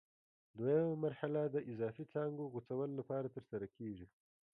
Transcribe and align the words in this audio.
دوه 0.57 0.71
یمه 0.77 0.95
مرحله 1.05 1.41
د 1.49 1.57
اضافي 1.71 2.03
څانګو 2.13 2.51
غوڅولو 2.53 2.93
لپاره 2.99 3.33
ترسره 3.35 3.67
کېږي. 3.77 4.07